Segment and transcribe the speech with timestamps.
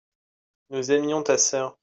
[0.71, 1.77] nous aimions ta sœur.